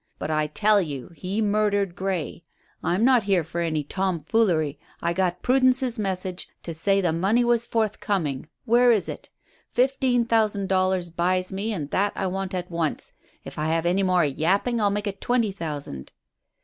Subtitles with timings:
[0.17, 2.43] But I tell you he murdered Grey.
[2.83, 4.79] I'm not here for any tomfoolery.
[4.99, 8.47] I got Prudence's message to say the money was forthcoming.
[8.65, 9.29] Where is it?
[9.69, 13.13] Fifteen thousand dollars buys me, and that I want at once.
[13.45, 16.13] If I have any more yapping I'll make it twenty thousand."